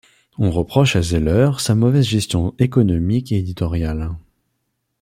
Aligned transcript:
On 0.39 0.49
reproche 0.49 0.95
à 0.95 1.03
Zeller 1.03 1.51
sa 1.59 1.75
mauvaise 1.75 2.05
gestion 2.07 2.55
économique 2.57 3.31
et 3.31 3.37
éditoriale. 3.37 4.09